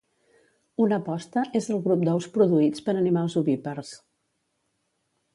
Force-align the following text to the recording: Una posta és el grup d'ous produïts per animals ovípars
Una 0.83 0.97
posta 1.09 1.43
és 1.59 1.67
el 1.75 1.83
grup 1.87 2.05
d'ous 2.07 2.27
produïts 2.37 2.83
per 2.87 2.95
animals 3.01 3.35
ovípars 3.43 3.93